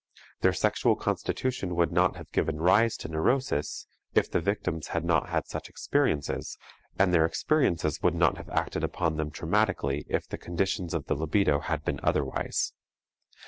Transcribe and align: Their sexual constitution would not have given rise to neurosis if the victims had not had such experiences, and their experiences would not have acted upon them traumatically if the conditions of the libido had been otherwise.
Their 0.39 0.53
sexual 0.53 0.95
constitution 0.95 1.75
would 1.75 1.91
not 1.91 2.15
have 2.15 2.31
given 2.31 2.59
rise 2.59 2.97
to 2.97 3.07
neurosis 3.07 3.85
if 4.15 4.31
the 4.31 4.39
victims 4.41 4.87
had 4.87 5.05
not 5.05 5.29
had 5.29 5.45
such 5.45 5.69
experiences, 5.69 6.57
and 6.97 7.13
their 7.13 7.23
experiences 7.23 8.01
would 8.01 8.15
not 8.15 8.37
have 8.37 8.49
acted 8.49 8.83
upon 8.83 9.17
them 9.17 9.29
traumatically 9.29 10.05
if 10.07 10.27
the 10.27 10.39
conditions 10.39 10.95
of 10.95 11.05
the 11.05 11.13
libido 11.13 11.59
had 11.59 11.85
been 11.85 11.99
otherwise. 12.01 12.73